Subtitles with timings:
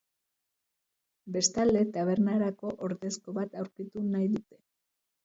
[1.35, 4.59] Bestalde, tabernarako ordezko bat aurkitu nahi dute.